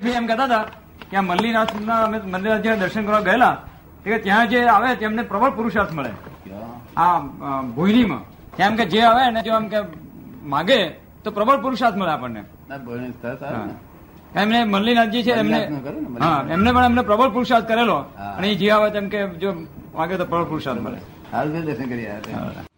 [0.00, 0.64] એમ કહેતા હતા
[1.10, 3.56] કે આ મલ્લીનાથના અમે મંદિર દર્શન કરવા ગયેલા
[4.04, 6.12] કે ત્યાં જે આવે તેમને પ્રબળ પુરુષાર્થ મળે.
[6.96, 7.18] આ
[7.76, 8.22] ભોયનીમાં.
[8.58, 9.78] એમ કે જે આવે ને જો એમ કે
[10.52, 10.78] માગે
[11.24, 12.42] તો પ્રબળ પુરુષાર્થ મળે આપણને.
[14.40, 15.60] એમને મલ્લીનાથજી છે એમને
[16.24, 17.98] હા એમને પણ એમને પ્રબળ પુરુષાર્થ કરેલો.
[18.36, 19.50] અને એ જે આવે તેમ કે જો
[19.98, 20.98] માગે તો પ્રબળ પુરુષાર્થ મળે.
[21.32, 22.69] હાલ દર્શન કરી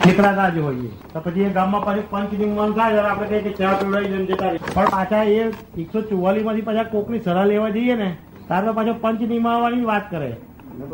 [0.00, 0.90] ઠેકડા જ હોઈએ.
[1.12, 4.18] તો પછી એ ગામમાં પાછું પંચ નિર્માણ થાય ત્યારે આપણે કહીએ કે ચા પીવડાવી દે
[4.32, 4.50] જતા.
[4.74, 5.38] પણ પાછા એ
[5.82, 8.08] એકસો ચુમ્માલીસમાંથી પાછા કોકની સલાહ લેવા જઈએ ને
[8.48, 10.30] ત્યારે પાછો પંચ નિર્માણવાની વાત કરે.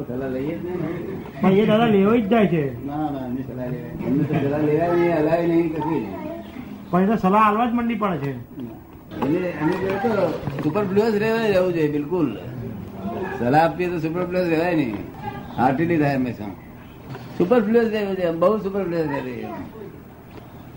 [0.09, 0.89] સલાહ લઈએ જ નહીં ને.
[1.41, 2.65] પણ એ દાદા લેવાઈ જ જાય છે.
[2.89, 6.03] ના ના એમની સલાહ લેવાય એમની તો સલાહ લેવાય નહીં હલાય નહીં કશું
[6.91, 8.33] પણ એ તો સલાહ હાલવા જ મંડી પડે છે.
[9.25, 10.25] એને એને કહે તો
[10.65, 12.29] સુપર પ્લસ રહેવાય રહેવું જોઈએ બિલકુલ.
[13.39, 14.97] સલાહ આપીએ તો સુપર પ્લસ રહેવાય નહીં.
[15.57, 16.53] હાર્ટીલી થાય હંમેશા.
[17.39, 19.45] સુપર પ્લસ રહેવું છે બહુ સુપર પ્લસ રહે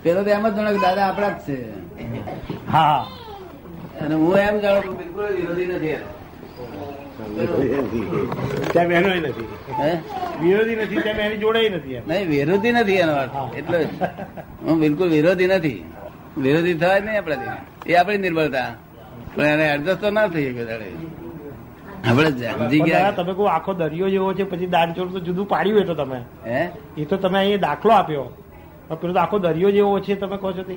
[0.04, 1.58] પેલો તો એમ જ જાણે કે દાદા આપણા જ છે.
[2.72, 3.08] હા.
[4.02, 5.96] અને હું એમ જાણું કે બિલકુલ વિરોધી નથી
[10.42, 12.04] વિરોધી નથી એની જોડે નથી એમ.
[12.28, 13.58] વિરોધી નથી એનો અર્થ.
[13.58, 13.88] એટલો જ.
[14.62, 15.84] હું બિલકુલ વિરોધી નથી.
[16.38, 17.92] વિરોધી થવાય જ નહીં આપણાથી.
[17.92, 18.76] એ આપણી નિર્બળતા.
[19.36, 21.25] પણ એને એડજસ્ટ તો ના થઈ દાડે.
[22.06, 25.86] આપણે સમજી ગયા તમે કહો આખો દરિયો જેવો છે પછી દાનચોર તો જુદું પાડ્યું એ
[25.86, 26.20] તો તમે.
[26.46, 26.60] હે?
[26.98, 28.28] એ તો તમે અહીંયા દાખલો આપ્યો.
[29.02, 30.76] પેલો તો આખો દરિયો જેવો છે તમે કહો છો તે.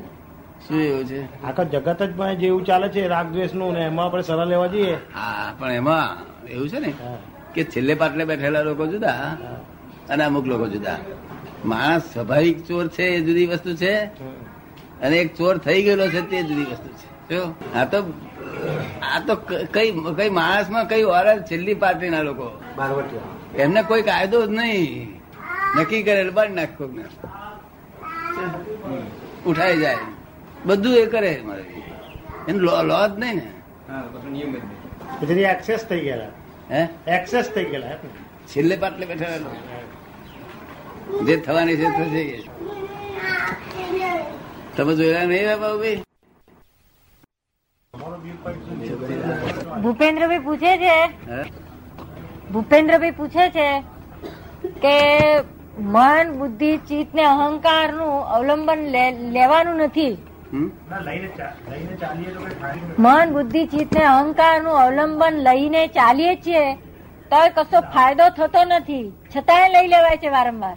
[0.66, 1.20] શું એવું છે?
[1.44, 4.94] આખા જગત જ જેવું ચાલે છે રાગ દ્વેષનું ને એમાં આપણે સલાહ લેવા જઈએ.
[5.14, 6.06] હા પણ એમાં
[6.48, 6.90] એવું છે ને
[7.54, 9.36] કે છેલ્લે પાટલે બેઠેલા લોકો જુદા
[10.08, 10.98] અને અમુક લોકો જુદા.
[11.64, 13.92] માણસ સ્વાભાવિક ચોર છે એ જુદી વસ્તુ છે
[15.02, 17.06] અને એક ચોર થઈ ગયેલો છે તે જુદી વસ્તુ છે.
[17.30, 17.40] જો
[17.74, 17.98] આ તો
[19.02, 19.34] આ તો
[19.74, 22.46] કઈ કઈ માણસમાં કઈ ઓરલ છેલ્લી પાર્ટીના લોકો.
[23.58, 25.20] એમને કોઈ કાયદો જ નહીં.
[25.76, 27.04] નક્કી કરેલ બાર નાખો ને
[29.46, 29.96] ઉઠાઈ જાય.
[30.66, 31.64] બધું એ કરે મારે.
[32.48, 33.48] એનું લો લો જ નહીં ને.
[35.20, 36.32] પછી એક્સેસ થઈ ગયેલા.
[36.70, 36.88] હે?
[37.16, 37.96] એક્સેસ થઈ ગયેલા
[38.48, 39.38] છેલ્લે પાટલે બેઠા
[41.26, 42.24] જે થવાની છે થશે
[44.76, 46.07] તમે જોયેલા નહીં બાબુભાઈ
[49.82, 50.96] ભૂપેન્દ્રભાઈ પૂછે છે?
[52.52, 53.68] ભૂપેન્દ્રભાઈ પૂછે છે
[54.82, 54.96] કે
[55.94, 58.80] મન બુદ્ધિ ચિત્ત ને અહંકારનું અવલંબન
[59.36, 60.14] લેવાનું નથી.
[62.98, 66.64] મન બુદ્ધિ ચિત્ત ને અહંકારનું અવલંબન લઈને ચાલીએ છીએ
[67.30, 69.06] તોય કશો ફાયદો થતો નથી.
[69.32, 70.76] છતાંય લઈ લેવાય છે વારંવાર.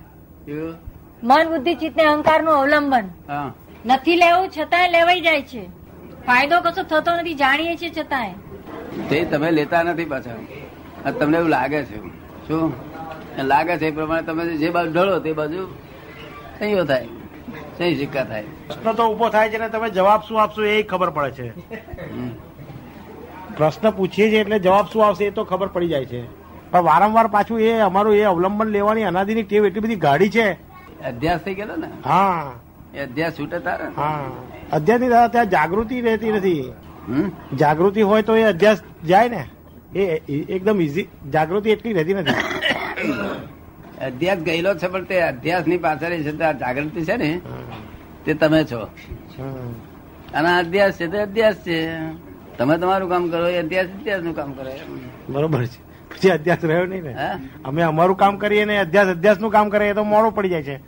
[1.23, 3.05] મન બુદ્ધિ ચિત્ત ને અહંકારનું અવલંબન
[3.85, 5.63] નથી લેવું છતાંય લેવાઈ જાય છે.
[6.27, 8.33] ફાયદો કશો થતો નથી જાણીએ છીએ છતાંય.
[9.09, 11.11] તે તમે લેતા નથી પાછા.
[11.11, 12.07] તમને એવું લાગે છે.
[12.47, 12.73] શું?
[13.43, 15.67] લાગે છે એ પ્રમાણે તમે જે બાજુ ઢળો તે બાજુ
[16.59, 17.07] સહીઓ થાય.
[17.77, 18.43] સહી સિક્કા થાય.
[18.43, 21.47] પ્રશ્ન તો ઊભો થાય છે ને તમે જવાબ શું આપશો એ ખબર પડે છે.
[22.15, 22.29] હમ.
[23.57, 26.41] પ્રશ્ન પૂછીએ છીએ એટલે જવાબ શું આવશે એ તો ખબર પડી જાય છે.
[26.71, 30.51] પણ વારંવાર પાછું એ અમારું એ અવલંબન લેવાની અનાદિની ટેવ એટલી બધી ગાડી છે.
[31.07, 31.87] અધ્યાસ થઈ ગયેલો ને?
[32.05, 32.51] હા.
[32.99, 33.85] અધ્યાસ છૂટે તારે?
[34.71, 36.71] અધ્યાસની દાદા ત્યાં જાગૃતિ રહેતી નથી.
[37.57, 39.47] જાગૃતિ હોય તો એ અધ્યાસ જાય ને.
[39.95, 40.01] એ
[40.49, 42.31] એકદમ ઈઝી જાગૃતિ એટલી રહેતી નથી.
[44.05, 46.21] અધ્યાસ ગયેલો છે પણ તે અધ્યાસની પાછળ
[46.53, 47.41] જાગૃતિ છે ને
[48.25, 48.79] તે તમે છો.
[50.33, 51.97] અને અધ્યાસ છે તે અધ્યાસ છે.
[52.57, 54.79] તમે તમારું કામ કરો એ અધ્યાસ અધ્યાસનું કામ કરે.
[55.29, 55.79] બરોબર છે.
[56.09, 57.15] પછી અધ્યાસ રહ્યો નહીં ને.
[57.65, 60.79] અમે અમારું કામ કરીએ ને અધ્યાસ અધ્યાસનું કામ કરીએ તો મોડું પડી જાય છે.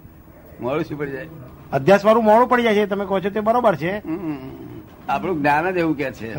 [0.62, 1.28] મોડું શું પડી જાય?
[1.74, 3.94] અધ્યાસ વાળું મોડું પડી જાય છે તમે કહો છો તે બરોબર છે.
[5.10, 6.30] આપણું જ્ઞાન જ એવું કે છે.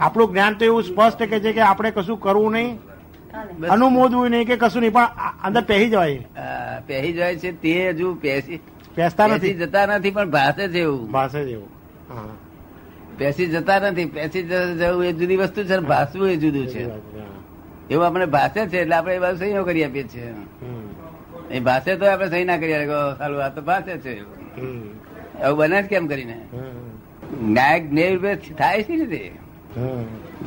[0.00, 2.78] આપણું જ્ઞાન તો એવું સ્પષ્ટ કે છે કે આપણે કશું કરવું નહીં.
[3.70, 5.08] અનુમોદવું નહીં કે કશું નહીં પણ
[5.44, 6.20] અંદર પહેરી જવાય.
[6.86, 8.60] પહેરી જાય છે તે હજુ પેસી
[8.94, 9.54] પેસતા નથી.
[9.54, 11.10] જતા નથી પણ ભાષે છે એવું.
[11.10, 11.68] ભાષે જ એવું.
[12.10, 12.32] હા.
[13.18, 14.42] પેસી જતા નથી પેસી
[14.80, 16.82] જવું એ જુદી વસ્તુ છે ભાસવું એ જુદું છે.
[17.90, 20.34] એવું આપણે ભાષે છે એટલે આપણે એ બાજુ સહીઓ કરી આપીએ છીએ.
[21.50, 22.86] એ ભાષે તો આપણે સહી ના કરી
[23.18, 24.12] સારું આ તો ભાષે છે.
[25.42, 26.36] એવું બને જ કેમ કરીને?
[27.56, 29.22] નાયક જ્ઞેય રૂપે થાય છે ને તે?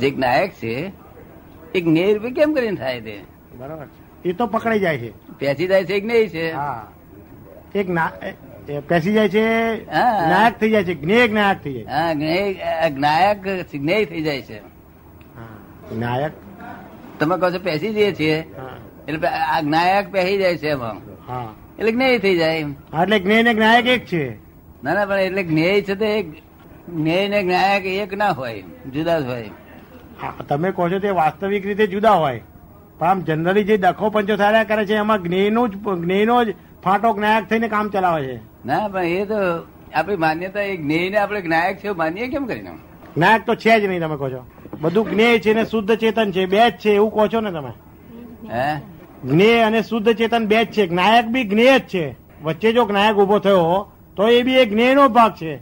[0.00, 0.74] જે નાયક છે
[1.74, 3.16] એ જ્ઞેય રૂપે કેમ કરીને થાય તે?
[3.58, 3.86] બરાબર
[4.24, 5.10] એ તો પકડાઈ જાય છે.
[5.38, 6.46] પેસી જાય છે જ્ઞેય છે?
[6.52, 6.82] હા.
[7.74, 7.88] એક
[8.88, 9.44] પેસી જાય છે
[9.90, 10.28] હા.
[10.30, 13.38] નાયક થઈ જાય છે જ્ઞેય નાયક થઈ જાય હા જ્ઞેય નાયક
[13.72, 14.58] જ્ઞેય થઈ જાય છે.
[16.00, 16.32] નાયક.
[17.18, 18.36] તમે કહો છો પેસી જઈએ છીએ.
[19.08, 20.96] એટલે આ નાયક પહેરી જાય છે એમાં.
[21.28, 21.48] હા.
[21.78, 24.36] એટલે જ્ઞેય થઈ જાય એટલે જ્ઞેય ને નાયક એક છે.
[24.84, 26.22] ના ના પણ એટલે જ્ઞેય છે તે
[26.88, 28.62] જ્ઞેય ને જ્ઞાયક એક ના હોય
[28.94, 29.50] જુદા જ હોય.
[30.22, 32.40] હા, તમે કહો છો તે વાસ્તવિક રીતે જુદા હોય.
[32.98, 37.12] પણ આમ જનરલી જે ડખો પંચો થયા કરે છે એમાં જ્ઞેયનું જ જ્ઞેયનો જ ફાટો
[37.12, 38.40] જ્ઞાયક થઈને કામ ચલાવે છે.
[38.66, 39.34] ના પણ એ તો
[39.94, 42.70] આપણી માન્યતા એ જ્ઞેય ને આપણે જ્ઞાયક છે માનીએ કેમ કરીને?
[43.16, 44.46] જ્ઞાયક તો છે જ નહીં તમે કહો છો.
[44.80, 47.72] બધું જ્ઞેય છે ને શુદ્ધ ચેતન છે બે જ છે એવું કહો છો ને તમે.
[48.50, 48.97] હે?
[49.24, 50.86] જ્ઞેય અને શુદ્ધ ચેતન બે જ છે.
[50.86, 52.16] જ્ઞાયક બી જ્ઞેય જ છે.
[52.42, 55.56] વચ્ચે જો જ્ઞાયક ઊભો થયો તો એ બી એ જ્ઞેય નો ભાગ છે.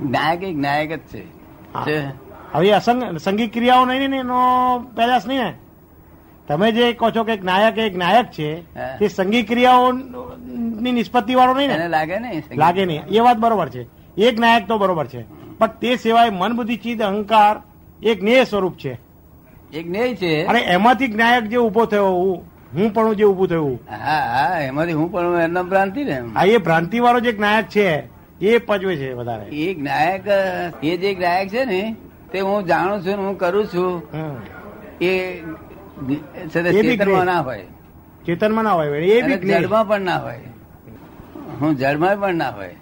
[0.00, 2.28] જ્ઞાયક એ જ્ઞાયક જ છે.
[2.52, 5.54] હવે અસંગ સંગીત ક્રિયાઓ નહીં ને એનો પેદાશ નહીં ને
[6.48, 8.62] તમે જે કહો છો કે જ્ઞાયક એ જ્ઞાયક છે
[8.98, 9.92] તે સંગીત ક્રિયાઓ
[10.82, 11.88] ની નિષ્પત્તિ વાળો નહીં ને?
[11.88, 13.02] લાગે નહીં લાગે નહીં.
[13.06, 13.82] એ વાત બરોબર છે.
[14.16, 15.22] એ જ્ઞાયક તો બરોબર છે.
[15.58, 17.62] પણ તે સિવાય મન બુદ્ધિ ચિત્ત અહંકાર
[18.02, 19.07] એક જ્ઞેય સ્વરૂપ છે.
[19.72, 20.44] એક ન્યાય છે.
[20.44, 22.42] અને એમાંથી જ્ઞાયક જે ઊભો થયો હું
[22.76, 23.78] હું પણ જે ઉભું થયું.
[23.90, 27.86] હા હા એમાંથી હું પણ એમના ભ્રાંતિ ને હા એ ભ્રાંતિ વાળો જે જ્ઞાયક છે
[28.40, 29.44] એ પજવે છે વધારે.
[29.52, 30.26] એ જ્ઞાયક
[30.82, 31.80] એ જે જ્ઞાયક છે ને
[32.32, 34.02] તે હું જાણું છું હું કરું છું
[35.00, 35.12] એ
[36.52, 37.66] ચેતનમાં ના હોય.
[38.26, 40.40] ચેતનમાં ના હોય એ બી જડમાં પણ ના હોય.
[41.60, 42.74] હું જડમાં પણ ના હોય.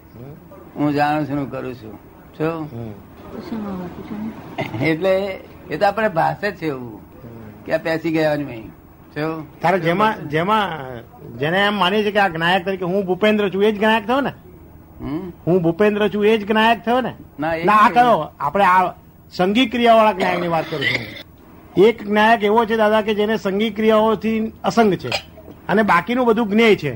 [0.76, 1.94] હું જાણું છું હું કરું છું.
[2.38, 2.56] શું
[4.82, 5.14] એટલે
[5.70, 7.00] એ તો આપણે ભાષે છે એવું.
[7.66, 8.70] કે આ પેસી ગયા નહીં
[9.62, 10.68] તારે જેમાં જેમાં
[11.40, 14.20] જેને એમ માની છે કે આ જ્ઞાયક તરીકે હું ભૂપેન્દ્ર છું એ જ જ્ઞાયક થયો
[14.26, 14.32] ને?
[15.46, 17.12] હું ભૂપેન્દ્ર છું એ જ જ્ઞાયક થયો ને?
[17.38, 18.92] ના આ કયો આપણે આ
[19.38, 21.04] સંગી ક્રિયાવાળા જ્ઞાયકની વાત કરું છું.
[21.86, 24.38] એક જ્ઞાયક એવો છે દાદા કે જેને સંગી ક્રિયાઓથી
[24.70, 25.10] અસંગ છે
[25.68, 26.92] અને બાકીનું બધું જ્ઞેય છે.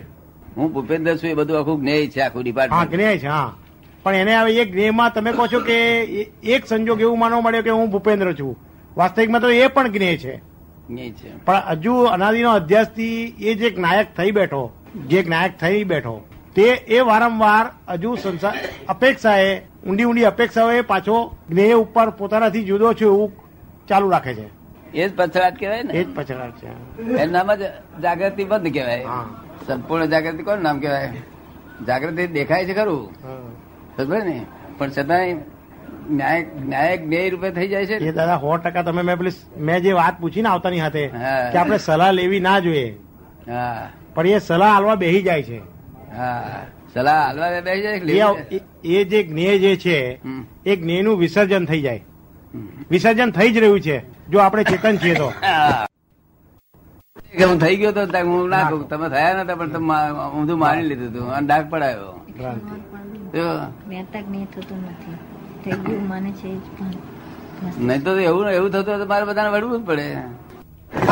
[0.57, 3.51] હું ભૂપેન્દ્ર છું એ બધું આખું જ્ઞેય છે આખું હા ડિપાર્ટમેન્ટ જ્ઞેય છે હા.
[4.03, 5.91] પણ એને હવે એક જ્ઞેયમાં તમે કહો છો કે
[6.43, 8.59] એક સંજોગ એવું માનવા મળ્યો કે હું ભૂપેન્દ્ર છું.
[8.97, 10.51] વાસ્તવિકમાં તો એ પણ જ્ઞેય છે.
[11.45, 14.73] પણ હજુ અનાદિનો અધ્યાસથી એ જે નાયક થઈ બેઠો
[15.07, 16.25] જે નાયક થઈ બેઠો
[16.55, 18.55] તે એ વારંવાર હજુ સંસાર
[18.89, 23.33] અપેક્ષાએ ઊંડી ઊંડી અપેક્ષાઓએ પાછો જ્ઞેય ઉપર પોતાનાથી જુદો છે એવું
[23.89, 24.49] ચાલુ રાખે છે.
[24.95, 26.67] એ જ પછડાટ કહેવાય એ જ પછડાટ છે.
[27.03, 27.61] એનું જ
[28.03, 29.05] જાગૃતિ બંધ કહેવાય.
[29.05, 29.29] હા.
[29.67, 31.13] સંપૂર્ણ જાગૃતિ કોણ નામ કહેવાય?
[31.87, 33.15] જાગૃતિ દેખાય છે ખરું.
[34.01, 34.37] સમજે ને?
[34.79, 35.35] પણ છતાંય
[36.19, 39.37] ન્યાય ન્યાય જ્ઞેય રૂપે થઈ જાય છે એ દાદા સો ટકા તમે મેં પેલી
[39.67, 41.03] મેં જે વાત પૂછી ને આવતાની સાથે
[41.53, 42.87] કે આપણે સલાહ લેવી ના જોઈએ.
[44.15, 45.59] પણ એ સલાહ હાલવા બેહી જાય છે.
[46.95, 48.31] સલાહ હાલવા બેહી જાય
[48.97, 49.99] એ જે જ્ઞેય જે છે.
[50.67, 52.03] એ જ્ઞેયનું વિસર્જન થઈ જાય.
[52.91, 53.97] વિસર્જન થઈ જ રહ્યું છે.
[54.31, 55.29] જો આપણે ચેતન છીએ તો.
[55.45, 55.87] હા.
[57.41, 59.97] હું થઈ ગયો તો હું ના તમે થયા નતા પણ તમે
[60.37, 62.15] ઊંધું માની લીધું હતું અને ડાક પડાયો.
[63.35, 63.47] જો,
[63.91, 64.23] મહેતા
[64.53, 65.17] થતું નથી.
[65.65, 66.95] થઈ ગયું માને છે એ જ પણ
[67.89, 70.07] નહીં તો એવું એવું થતું તો મારે બધાને વળવું જ પડે.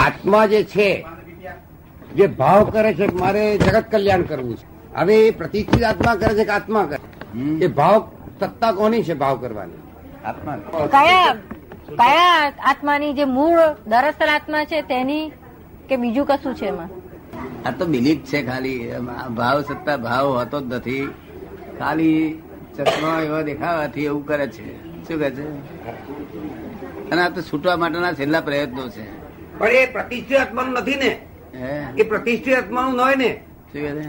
[0.05, 0.89] આત્મા જે છે
[2.17, 4.67] જે ભાવ કરે છે મારે જગત કલ્યાણ કરવું છે.
[5.01, 6.99] હવે એ પ્રતિષ્ઠિત આત્મા કરે છે કે આત્મા કરે?
[7.65, 8.01] એ ભાવ
[8.41, 9.81] સત્તા કોની છે ભાવ કરવાની?
[10.31, 10.57] આત્મા.
[10.97, 11.33] કયા
[12.01, 13.61] કયા આત્માની જે મૂળ
[13.93, 15.25] દરઅસલ આત્મા છે તેની
[15.89, 16.91] કે બીજું કશું છે એમાં?
[17.67, 18.81] આ તો બિલીફ છે ખાલી.
[19.39, 21.07] ભાવ સત્તા ભાવ હોતો જ નથી.
[21.79, 22.43] ખાલી
[22.77, 24.67] ચશ્મા એવા દેખાવાથી એવું કરે છે.
[25.09, 25.47] શું કહે છે?
[27.11, 29.05] અને આ તો છૂટવા માટેના છેલ્લા પ્રયત્નો છે.
[29.59, 31.11] પણ એ પ્રતિષ્ઠિત આત્માનું નથી ને?
[31.99, 33.31] એ પ્રતિષ્ઠિત આત્માનું ન હોય ને?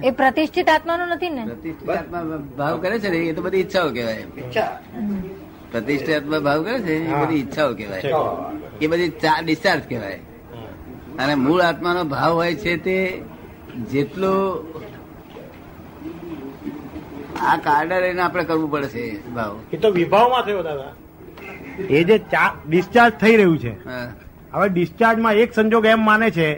[0.03, 1.43] એ પ્રતિષ્ઠિત આત્માનું નથી ને?
[1.45, 2.23] પ્રતિષ્ઠિત આત્મા
[2.57, 3.17] ભાવ કરે છે ને?
[3.17, 4.81] એ તો બધી ઈચ્છાઓ કહેવાય ઈચ્છા?
[5.71, 8.01] પ્રતિષ્ઠિત આત્મા ભાવ કરે છે એ બધી ઈચ્છાઓ કહેવાય.
[8.81, 9.11] એ બધી
[9.43, 10.19] ડિસ્ચાર્જ કહેવાય.
[11.19, 13.21] અને મૂળ આત્માનો ભાવ હોય છે તે
[13.91, 14.33] જેટલો
[17.39, 19.03] આ કાર્ડ લઈને આપણે કરવું પડશે
[19.35, 19.59] ભાવ.
[19.73, 20.91] એ તો વિભાવમાં થયો દાદા.
[21.89, 22.17] એ જે
[22.67, 23.73] ડિસ્ચાર્જ થઈ રહ્યું છે.
[24.53, 26.49] હવે ડિસ્ચાર્જમાં એક સંજોગ એમ માને છે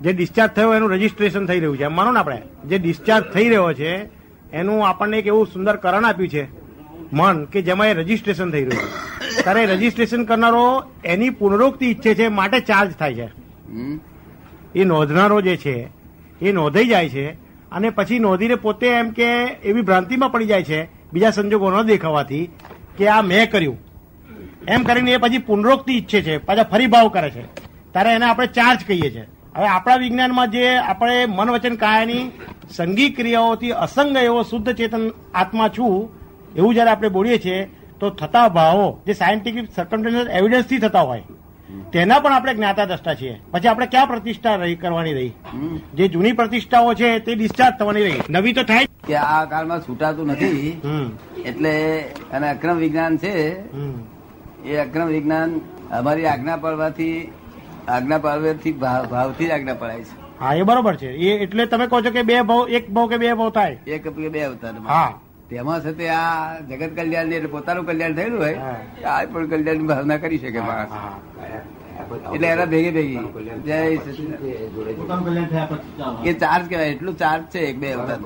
[0.00, 1.84] જે ડિસ્ચાર્જ થયો એનું રજીસ્ટ્રેશન થઈ રહ્યું છે.
[1.84, 3.92] એમ માનો ને આપણે જે ડિસ્ચાર્જ થઈ રહ્યો છે
[4.52, 6.44] એનું આપણને એક એવું સુંદર કરણ આપ્યું છે
[7.12, 9.42] મન કે જેમાં એ રજીસ્ટ્રેશન થઈ રહ્યું છે.
[9.42, 10.64] ત્યારે રજીસ્ટ્રેશન કરનારો
[11.04, 13.28] એની પુનરોક્તિ ઈચ્છે છે માટે ચાર્જ થાય છે.
[14.74, 15.76] એ નોંધનારો જે છે
[16.42, 17.26] એ નોંધાઈ જાય છે
[17.72, 19.28] અને પછી નોંધીને પોતે એમ કે
[19.64, 22.50] એવી ભ્રાંતિમાં પડી જાય છે બીજા સંજોગો ન દેખાવાથી
[22.98, 23.78] કે આ મેં કર્યું.
[24.68, 27.42] એમ કરીને એ પછી પુનરોક્તિ ઈચ્છે છે, પાછા ફરી ભાવ કરે છે.
[27.92, 29.26] ત્યારે એને આપણે ચાર્જ કહીએ છીએ.
[29.56, 32.30] હવે આપણા વિજ્ઞાનમાં જે આપણે મન વચન કાયાની
[32.70, 36.10] સંગી ક્રિયાઓથી અસંગ એવો શુદ્ધ ચેતન આત્મા છું,
[36.56, 41.22] એવું જયારે આપણે બોલીએ છીએ, તો થતા ભાવો, જે સાયન્ટિફિક સર્કમસ્ટન્સ એવિડન્સથી થતા હોય
[41.92, 43.40] તેના પણ આપણે જ્ઞાતા દ્રષ્ટા છીએ.
[43.50, 45.32] પછી આપણે ક્યાં પ્રતિષ્ઠા રહી કરવાની રહી?
[45.94, 48.20] જે જૂની પ્રતિષ્ઠાઓ છે તે ડિસ્ચાર્જ થવાની રહી.
[48.30, 50.80] નવી તો થાય કે આ કાળમાં છૂટાતું નથી.
[51.44, 52.00] એટલે
[52.32, 53.50] અને અક્રમ વિજ્ઞાન છે
[54.64, 55.60] એ અક્રમ વિજ્ઞાન
[55.90, 57.32] અમારી આજ્ઞા પાડવાથી
[57.88, 60.38] આજ્ઞા પાડવાથી ભાવ- ભાવથી આજ્ઞા પડાય છે.
[60.40, 61.12] હા એ બરોબર છે.
[61.12, 63.72] એ એટલે તમે કહો છો કે બે ભાવ એક ભાવ કે બે ભાવ થાય?
[63.86, 65.20] એક કે બે અવતાર હા.
[65.50, 66.24] તેમાં સાથે આ
[66.70, 68.58] જગત કલ્યાણ એટલે પોતાનું કલ્યાણ થયેલું હોય
[69.12, 70.92] આ પણ કલ્યાણ ભાવના કરી શકે માણસ.
[72.34, 73.22] એટલે એના ભેગી ભેગી.
[73.66, 73.78] જય
[76.30, 78.18] એ ચાર્જ કહેવાય એટલું ચાર્જ છે એક બે અવતાર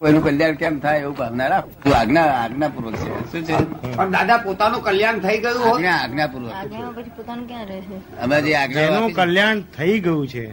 [0.00, 1.92] કોઈનું કલ્યાણ કેમ થાય એવું ભાવના રાખો.
[2.00, 3.10] આજ્ઞા આજ્ઞાપૂર્વક છે.
[3.32, 3.56] શું છે?
[3.96, 7.96] પણ દાદા પોતાનું કલ્યાણ થઈ ગયું આજ્ઞા આજ્ઞાપૂર્વક પોતાનું ક્યાં રહે છે?
[8.24, 10.46] અમે જે આજ્ઞા કલ્યાણ થઈ ગયું છે.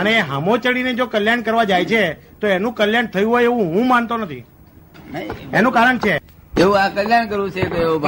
[0.00, 2.02] અને હામો ચડીને જો કલ્યાણ કરવા જાય છે
[2.40, 4.44] તો એનું કલ્યાણ થયું હોય એવું હું માનતો નથી.
[5.52, 6.14] એનું કારણ છે.
[6.58, 7.62] એવું આ કલ્યાણ કરવું છે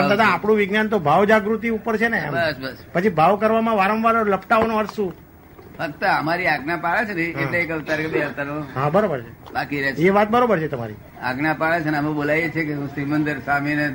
[0.09, 2.79] દાદા આપણું વિજ્ઞાન તો ભાવ જાગૃતિ ઉપર છે ને બસ બસ.
[2.95, 5.13] પછી ભાવ કરવામાં વારંવાર લપટાવાનો અર્થ શું?
[5.79, 9.31] ફક્ત અમારી આજ્ઞા પાડે છે ને એટલે એક અવતાર કે બે અવતારો હા બરોબર છે.
[9.55, 10.97] બાકી રહે એ વાત બરોબર છે તમારી.
[11.23, 13.87] આજ્ઞા પાડે છે ને અમે બોલાવીએ છીએ કે હું શ્રીમંદર સ્વામીને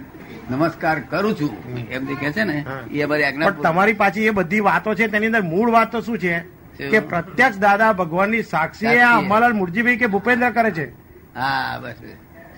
[0.49, 1.51] નમસ્કાર કરું છું.
[1.91, 5.27] એમ જે કે છે ને એ અમારી આજ્ઞા તમારી પાછી એ બધી વાતો છે તેની
[5.27, 6.35] અંદર મૂળ વાત તો શું છે?
[6.91, 9.17] કે પ્રત્યક્ષ દાદા ભગવાનની સાક્ષી આ.
[9.17, 10.87] અંબાલાલ મુરજીભાઈ કે ભૂપેન્દ્ર કરે છે?
[11.35, 11.95] હા બસ.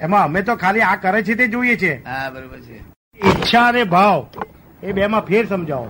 [0.01, 1.93] એમાં અમે તો ખાલી આ કરે છે તે જોઈએ છે.
[2.05, 2.77] હા બરોબર છે.
[3.19, 4.19] ઈચ્છા અને ભાવ
[4.83, 5.89] એ બે માં ફેર સમજાવો.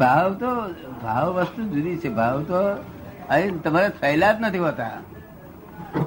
[0.00, 0.50] ભાવ તો
[1.04, 2.08] ભાવ વસ્તુ જુદી છે.
[2.20, 2.60] ભાવ તો
[3.34, 4.98] અહીં તમારે થયેલા જ નથી હોતા.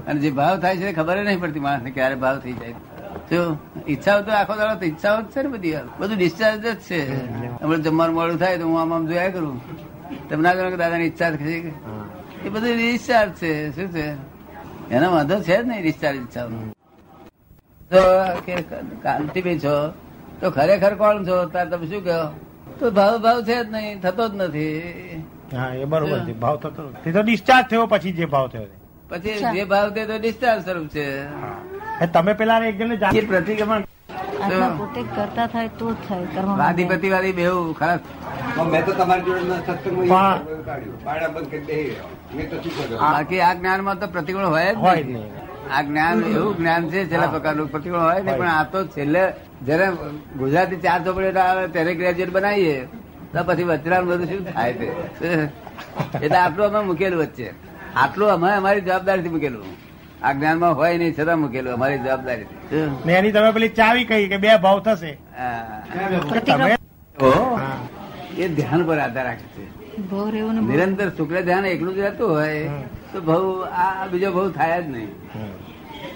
[0.08, 2.76] અને જે ભાવ થાય છે ખબર નહીં પડતી માણસને ક્યારે ભાવ થઈ જાય.
[3.30, 3.48] શું
[3.88, 7.00] ઈચ્છાઓ તો આખો દાડો તો ઈચ્છાઓ જ છે ને બધી બધું ડિસ્ચાર્જ જ છે.
[7.62, 9.58] હમણાં જમવાનું મોડું થાય તો હું આમ આમ જોયા કરું.
[10.30, 11.62] તમે ના કરો કે દાદાની ઈચ્છા થઈ
[12.46, 13.52] એ બધું ડિસ્ચાર્જ છે.
[13.76, 14.08] શું છે?
[14.91, 16.17] એનો વાંધો છે જ નહીં ડિસ્ચાર્જ
[18.46, 18.56] કે
[19.03, 19.94] કાંતિભાઈ છો?
[20.41, 21.46] તો ખરેખર કોણ છો?
[21.46, 22.39] તાર તમે શું કહો?
[22.79, 24.79] તો ભાવ ભાવ છે જ નહીં થતો જ નથી.
[25.58, 26.34] હા એ બરોબર છે.
[26.34, 27.01] ભાવ થતો નથી.
[27.03, 28.63] તે તો ડિસ્ચાર્જ થયો પછી જે ભાવ થયો
[29.10, 31.25] પછી જે ભાવ થયો તો ડિસ્ચાર્જ સ્વરૂપ છે.
[32.13, 33.82] તમે પેલા એક જણ જા- એ પ્રતિક્રમણ
[34.77, 38.00] પોતે કરતા થાય તો જ થાય વાદીપતિ વાદી બેહુ ખરાબ.
[38.66, 41.00] મેં તો તમારી જોડે સત્સંગમાં પણ- કાઢ્યું.
[41.06, 41.78] પાડા બંધ કરી દે
[42.36, 42.56] મેં તો
[43.04, 45.32] બાકી આ જ્ઞાનમાં તો પ્રતિકૂળ હોય જ હોય નહીં.
[45.72, 48.38] આ જ્ઞાન એવું જ્ઞાન છે છેલ્લા પ્રકારનું પ્રતિકૂળ હોય નહીં.
[48.38, 49.24] પણ આ તો છેલ્લે
[49.66, 49.88] જયારે
[50.38, 52.78] ગુજરાતી ચાર ચોપડી આવે ત્યારે ગ્રેજ્યુએટ બનાવીએ
[53.34, 54.88] તો પછી વચરાનું બધું શું થાય તે?
[56.24, 57.48] એટલે આટલું અમે મૂકેલું વચ્ચે.
[57.96, 59.66] આટલું અમે અમારી જવાબદારીથી મૂકેલું.
[60.24, 62.48] આ જ્ઞાનમાં હોય નહીં છતાં મૂકેલું અમારી જવાબદારી
[63.18, 65.12] એની તમે પેલી ચાવી કહી કે બે ભાવ થશે.
[68.38, 69.63] એ ધ્યાન પર આધાર રાખે છે.
[70.72, 72.70] નિરંતર શુક્લ ધ્યાન એકલું જ રહેતું હોય
[73.13, 73.46] તો ભવ
[73.84, 75.10] આ બીજો ભવ થાય જ નહીં.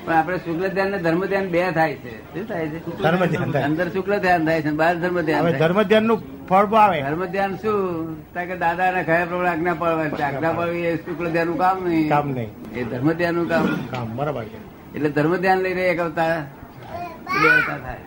[0.05, 2.13] પણ આપણે શુક્લ ધ્યાન ને ધર્મ ધ્યાન બે થાય છે.
[2.33, 2.79] શું થાય છે?
[3.05, 6.99] ધર્મ ધ્યાન અંદર શુક્લ ધ્યાન થાય છે બહાર ધર્મ ધ્યાન ધર્મ ધ્યાનનું ફળ આવે.
[7.01, 7.79] ધર્મ ધ્યાન શું?
[8.33, 10.23] કે દાદા ને ખયા પ્રમાણે આજ્ઞા પાડવા છે.
[10.29, 12.07] આજ્ઞા પાડવી એ શુક્લ ધ્યાનનું કામ નહીં.
[12.09, 12.49] કામ નહીં.
[12.75, 13.65] એ ધર્મ ધ્યાનનું કામ.
[13.91, 14.45] કામ બરાબર
[14.95, 16.37] એટલે ધર્મ ધ્યાન લઈને એક અવતાર
[17.41, 18.03] બે અવતાર થાય.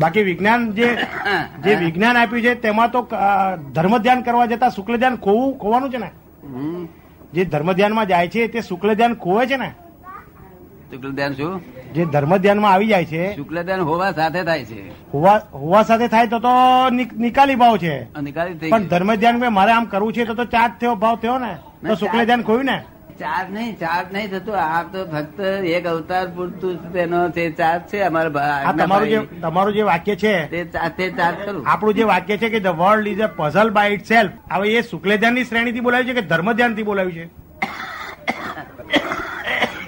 [0.00, 0.88] બાકી વિજ્ઞાન જે
[1.64, 3.08] જે વિજ્ઞાન આપ્યું છે તેમાં તો
[3.72, 6.10] ધર્મ ધ્યાન કરવા જતા શુક્લ ધ્યાન ખોવું ખોવાનું છે ને?
[7.34, 9.70] જે ધર્મ ધ્યાનમાં જાય છે તે શુક્લ ધ્યાન ખોવે છે ને?
[10.90, 11.60] શુક્લ ધ્યાન શું?
[11.94, 14.92] જે ધર્મ ધ્યાનમાં આવી જાય છે શુક્લ ધ્યાન હોવા સાથે થાય છે.
[15.54, 16.54] હોવા સાથે થાય તો તો
[17.18, 17.94] નિકાલી ભાવ છે.
[18.22, 21.52] નિકાલી પણ ધર્મ ધ્યાન મારે આમ કરવું છે તો તો ચાર્જ થયો ભાવ થયો ને?
[21.88, 22.84] તો શુક્લ ધ્યાન ખોયું ને?
[23.20, 24.56] ચાર્જ નહીં ચાર્જ નહીં થતું.
[24.64, 25.38] આ તો ફક્ત
[25.78, 30.62] એક અવતાર પૂરતું તેનો તે ચાર્જ છે અમારા તમારું જે તમારું જે વાક્ય છે તે
[31.18, 34.66] ચાર્જ કરું આપણું જે વાક્ય છે કે the world is a puzzle by itself હવે
[34.78, 37.26] એ શુક્લ ધ્યાનની શ્રેણીથી બોલાવ્યું છે કે ધર્મ ધ્યાનથી બોલાવ્યું છે?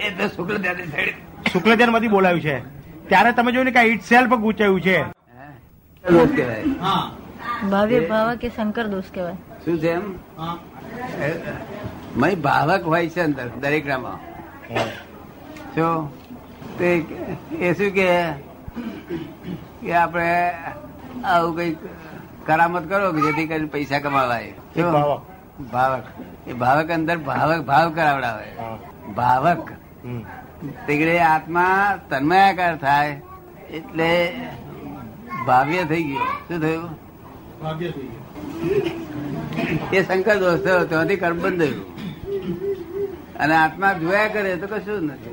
[0.07, 1.11] એ તો શુક્લ ધ્યાન થઈ
[1.53, 2.57] શુક્લ ધ્યાનમાંથી બોલાવ્યું છે.
[3.09, 4.99] ત્યારે તમે જોયું ને કે ઇટ સેલ્ફ ગુચાયું છે.
[6.05, 6.65] દોષ કહેવાય?
[7.73, 9.39] ભાવ્ય ભાવ કે શંકર દોષ કહેવાય?
[9.65, 10.05] શું છે એમ?
[12.17, 14.19] મય ભાવક હોય છે અંદર દરેક નામાં
[15.75, 16.13] જો
[16.79, 17.05] તે
[17.61, 18.33] એ શું કે
[19.81, 20.53] કે આપણે
[21.25, 21.77] આવું કઈ
[22.47, 24.53] કરામત કરો કે જેથી કરીને પૈસા કમાવાય.
[24.77, 25.23] ભાવક.
[25.73, 26.05] ભાવક.
[26.49, 28.49] એ ભાવક અંદર ભાવક ભાવ કરાવડાવે.
[29.15, 29.71] ભાવક.
[30.05, 30.23] હમ.
[31.19, 33.23] આત્મા તન્મયાકાર થાય
[33.71, 34.37] એટલે
[35.47, 36.19] ભાવ્ય થઈ ગયો.
[36.19, 36.91] શું થયું?
[39.93, 42.02] એ શંકર દોષ થયો ત્યાંથી કર્મ બંધાયું
[43.43, 45.31] અને આત્મા જોયા કરે તો કશું નથી.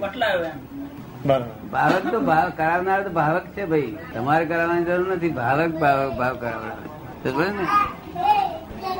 [1.25, 1.47] બરાબર.
[1.71, 3.93] ભાવક તો ભાવ કરાવનાર તો ભાવક છે ભાઈ.
[4.13, 5.33] તમારે કરાવવાની જરૂર નથી.
[5.39, 7.65] ભાવક ભાવ ભાવ કરાવડાવે ને?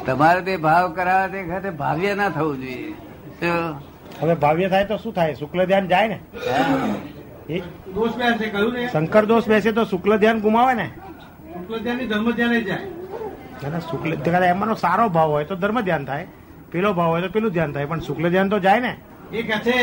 [0.06, 2.94] તમારે તે ભાવ કરાવે તે ખાતે ભાવ્ય ના થવું જોઈએ?
[4.22, 5.34] હવે ભાવ્ય થાય તો શું થાય?
[5.42, 6.20] શુક્લ ધ્યાન જાય ને?
[8.94, 10.88] શંકર દોષ બેસે તો શુક્લ ધ્યાન ગુમાવે ને?
[11.54, 12.54] શુક્લ ધ્યાન ધર્મ ધ્યાન
[14.50, 16.26] એમાંનો સારો ભાવ હોય તો ધર્મ ધ્યાન થાય.
[16.72, 18.94] પેલો ભાવ હોય તો પેલું ધ્યાન થાય પણ શુક્લ ધ્યાન તો જાય ને.
[19.32, 19.78] એ કે છે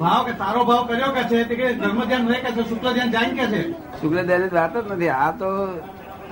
[0.00, 2.92] ભાવ કે તારો ભાવ કર્યો કે છે તે કે ધર્મ ધ્યાન રહે કે છે શુક્લ
[2.92, 3.62] ધ્યાન જાય કે છે.
[4.00, 5.48] શુક્લ ધ્યાન વાત જ નથી આ તો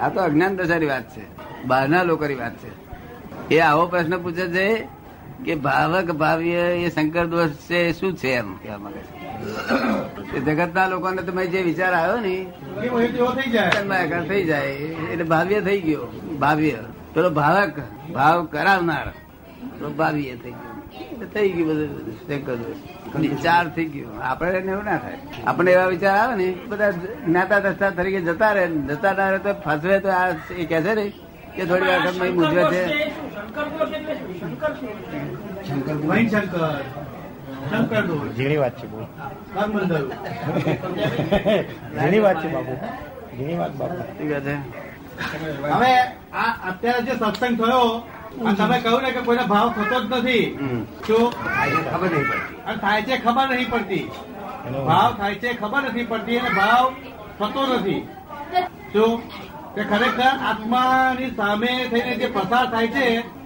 [0.00, 1.25] આ તો અજ્ઞાન દશાની વાત છે
[1.66, 2.71] બહારના લોકોની વાત છે.
[3.54, 4.66] એ આવો પ્રશ્ન પૂછે છે
[5.45, 10.37] કે ભાવક ભાવ્ય એ શંકર દોષ છે શું છે એમ કહેવા માંગે છે?
[10.37, 12.35] એ જગતના લોકોને તમે જે વિચાર આવ્યો ને
[14.30, 14.73] થઈ જાય
[15.12, 16.04] એટલે ભાવ્ય થઈ ગયો
[16.42, 16.78] ભાવ્ય.
[17.14, 17.76] પેલો ભાવક
[18.16, 19.07] ભાવ કરાવનાર.
[19.79, 20.77] તો ભાવ્ય થઈ ગયું.
[21.35, 24.11] થઈ ગયું બધું વિચાર થઈ ગયો.
[24.31, 25.19] આપણે એને એવું ના થાય.
[25.47, 26.91] આપણે એવા વિચાર આવે ને બધા
[27.27, 28.65] જ્ઞાતા દસતા તરીકે જતા રહે.
[28.91, 30.29] જતા ના રહે તો ફસવે તો આ
[30.62, 31.05] એ કે છે ને
[31.57, 32.83] કે થોડી વાર સમય મૂંઝવે છે.
[38.37, 38.99] ઝીણી વાત છે બહુ
[41.97, 42.75] ઝીણી વાત છે બાપુ
[43.37, 44.55] ઝીણી વાત બાપુ શું છે?
[45.73, 45.93] હવે
[46.33, 47.87] આ અત્યારે જે સત્સંગ થયો
[48.58, 50.47] તમે કહ્યું ને કે કોઈને ભાવ થતો જ નથી.
[51.06, 51.26] શું
[51.90, 52.56] ખબર નહીં પડતી.
[52.66, 54.06] અને થાય છે ખબર નહીં પડતી.
[54.88, 56.87] ભાવ થાય છે ખબર નથી પડતી અને ભાવ
[57.38, 58.00] થતો નથી.
[58.92, 59.12] શું
[59.75, 63.04] કે ખરેખર આત્માની સામે થઈને જે પસાર થાય છે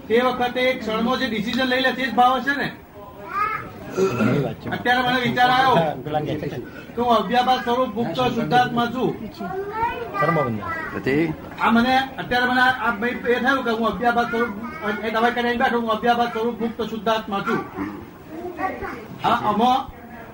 [0.09, 2.69] તે વખતે એક ક્ષણમાં જે ડિસિઝન લઈ લે તે જ ભાવ હશે ને?
[4.75, 5.77] અત્યારે મને વિચાર આવ્યો.
[6.95, 9.11] કે હું અભ્યાભાસ સ્વરૂપ ગુપ્ત શુદ્ધાત્મા છું.
[10.95, 11.25] પછી
[11.61, 15.79] આ મને અત્યારે મને આ એ થયું કે હું અભ્યાબાદ સ્વરૂપ એ દવાઈ કરીને બેઠો
[15.81, 17.61] હું અભ્યાબાદ સ્વરૂપ મુક્ત શુદ્ધાત્મા છું.
[19.25, 19.71] હા અમો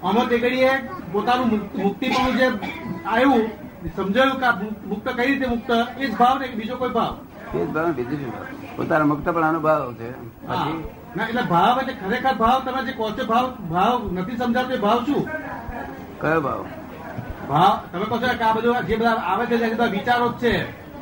[0.03, 0.73] અમો તે ઘડીએ
[1.13, 2.47] પોતાનું મુક્ત- મુક્તિપણું જે
[3.07, 3.45] આવ્યું
[3.97, 4.49] સમજાયું કે
[4.87, 5.71] મુક્ત કઈ રીતે મુક્ત?
[5.99, 7.15] એ જ ભાવ ને બીજો કોઈ ભાવ?
[7.55, 8.33] એ જ ભાવ બીજું શું
[8.77, 10.09] પોતાના મુક્તપણાનો ભાવ છે.
[11.15, 14.79] ના એટલે ભાવ એટલે ખરેખર ભાવ તમે જે કહો છો ભાવ ભાવ નથી સમજાવતો એ
[14.79, 15.25] ભાવ શું?
[16.21, 16.61] કયો ભાવ?
[17.49, 20.53] ભાવ તમે કહો છો કે આ બધું જે બધા આવે છે બધા વિચારો જ છે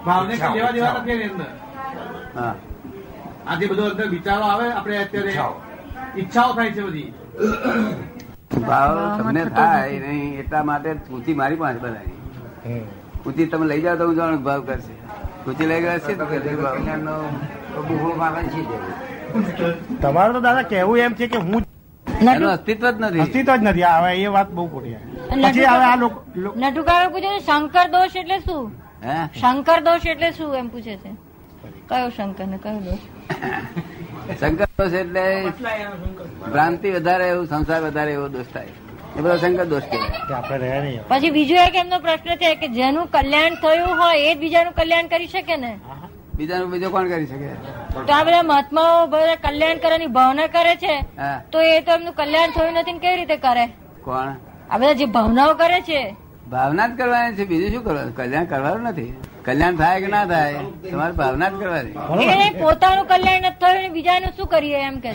[0.06, 1.50] ભાવને લેવા દેવા નથી એની અંદર.
[2.34, 2.54] હા.
[3.46, 5.32] આ બધો અંદર વિચારો આવે આપણે અત્યારે
[6.16, 6.50] ઈચ્છાઓ.
[6.56, 7.08] થાય છે બધી.
[8.68, 12.16] ભાવ તમને થાય નહીં એટલા માટે પૂછી મારી પાસે બનાવી
[12.66, 12.84] હમ.
[13.24, 14.94] પૂછી તમે લઈ જાઓ તો હું જાણ ભાવ કરશે.
[15.44, 16.14] પૂછી લઈ ગયા છે.
[20.02, 21.62] તમારું તો દાદા કેવું એમ છે કે હું
[22.06, 23.20] એનું અસ્તિત્વ જ નથી.
[23.20, 23.86] અસ્તિત્વ જ નથી.
[23.94, 24.96] હવે એ વાત બહુ ખોટી.
[25.44, 26.18] પછી હવે આ લોકો
[26.56, 28.72] નટુકારો પૂછે છે, શંકર દોષ એટલે શું?
[29.02, 29.16] હે?
[29.34, 30.54] શંકર દોષ એટલે શું?
[30.56, 31.10] એમ પૂછે છે.
[31.88, 33.02] કયો શંકર ને કયો દોષ?
[34.40, 35.24] શંકર દોષ એટલે
[36.52, 38.72] ભ્રાંતિ વધારે એવું સંસાર વધારે એવો દોષ થાય.
[39.16, 40.24] એ બધો શંકર દોષ કહેવાય.
[40.28, 41.02] કે આપણે રહ્યા નહીં.
[41.10, 45.08] પછી બીજો એક એમનો પ્રશ્ન છે કે જેનું કલ્યાણ થયું હોય એ જ બીજાનું કલ્યાણ
[45.12, 45.72] કરી શકે ને?
[46.38, 47.48] બીજાનું બીજો કોણ કરી શકે?
[47.94, 50.94] તો આ બધા મહાત્માઓ બધા કલ્યાણ કરવાની ભાવના કરે છે
[51.52, 53.66] તો એ તો એમનું કલ્યાણ થયું નથી કેવી રીતે કરે?
[54.04, 54.36] કોણ?
[54.70, 56.00] આ બધા જે ભાવનાઓ કરે છે
[56.50, 57.44] ભાવના જ કરવાની છે.
[57.50, 58.14] બીજું શું કરવાનું?
[58.16, 59.12] કલ્યાણ કરવાનું નથી.
[59.46, 60.60] કલ્યાણ થાય કે ના થાય?
[60.90, 61.94] તમારે ભાવના જ કરવાની.
[62.60, 65.08] પોતાનું કલ્યાણ નથી થયું ને બીજાનું શું કરીએ એમ કે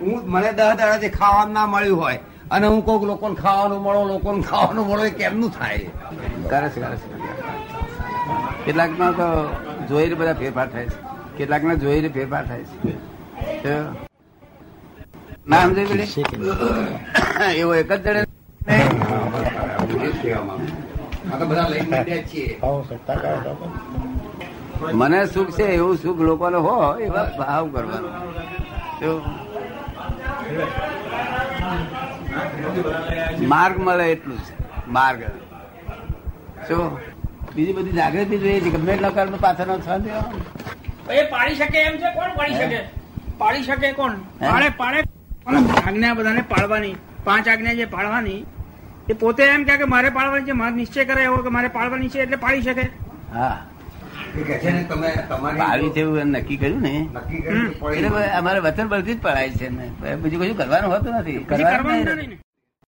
[0.00, 2.18] હું મને દસ દાડાથી ખાવાનું ના મળ્યું હોય
[2.56, 5.88] અને હું કોઈક લોકોને ખાવાનું મળો લોકોને ખાવાનું મળો એ કેમનું થાય?
[6.50, 7.08] કરે છે કરે છે.
[8.64, 9.28] કેટલાકમાં તો
[9.88, 10.98] જોઈને બધા ફેરફાર થાય છે.
[11.38, 12.64] કેટલાક ને જોઈને ફેરફાર થાય
[13.62, 13.74] છે.
[15.50, 18.22] ના સમજાય એવો એક જ જણે
[20.22, 20.66] કહેવા માંગુ.
[21.32, 22.48] આ તો બધા લઈને બેઠા છીએ.
[22.62, 24.94] ભાવ સત્તા કરો તો પણ.
[25.00, 26.74] મને સુખ છે એવું સુખ લોકોને હો
[27.06, 28.08] એવા ભાવ કરવાનો.
[33.52, 34.54] માર્ગ મળે એટલું છે
[34.88, 35.20] માર્ગ.
[36.68, 36.82] શું
[37.54, 39.70] બીજી બધી જાગૃતિ જોઈએ છે ગમે એટલા કર્મ પાછળ.
[41.10, 42.08] એ પાડી શકે એમ છે?
[42.14, 42.80] કોણ પાડી શકે?
[43.38, 44.14] પાડી શકે કોણ?
[44.42, 45.00] પાડે પાડે.
[45.86, 46.94] આજ્ઞા બધાને પાડવાની.
[47.24, 48.40] પાંચ આજ્ઞા જે પાડવાની
[49.08, 52.18] એ પોતે એમ કે મારે પાડવાની છે મારે નિશ્ચય કરે એવો કે મારે પાડવાની છે
[52.18, 52.84] એટલે પાડી શકે.
[53.32, 53.56] હા.
[54.34, 56.94] એ કહે છે ને તમે તમારી આવી છે એવું એમ નક્કી કર્યું ને?
[57.92, 61.44] એટલે અમારે વચન પરથી જ પડાય છે ને બીજું કશું કરવાનું હોતું નથી.
[61.46, 62.38] કરવાનું